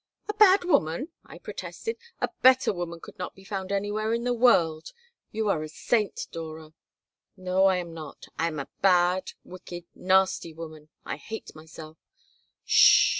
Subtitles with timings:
[0.27, 1.95] "A bad woman!" I protested.
[2.21, 4.93] "A better woman could not be found anywhere in the world.
[5.31, 6.73] You are a saint, Dora."
[7.37, 8.25] "No, I am not.
[8.39, 10.89] I am a bad, wicked, nasty woman.
[11.05, 11.99] I hate myself."
[12.65, 13.09] "'S sh!